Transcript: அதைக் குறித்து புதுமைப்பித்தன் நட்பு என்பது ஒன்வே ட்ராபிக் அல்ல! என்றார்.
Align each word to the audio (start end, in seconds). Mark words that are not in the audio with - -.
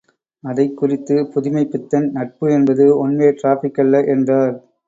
அதைக் 0.43 0.77
குறித்து 0.77 1.15
புதுமைப்பித்தன் 1.25 2.09
நட்பு 2.11 2.51
என்பது 2.51 3.07
ஒன்வே 3.07 3.29
ட்ராபிக் 3.37 3.79
அல்ல! 3.79 4.03
என்றார். 4.07 4.55